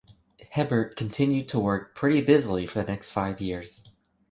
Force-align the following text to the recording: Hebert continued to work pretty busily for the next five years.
Hebert 0.49 0.95
continued 0.95 1.47
to 1.49 1.59
work 1.59 1.93
pretty 1.93 2.21
busily 2.21 2.65
for 2.65 2.79
the 2.79 2.85
next 2.87 3.11
five 3.11 3.39
years. 3.39 3.83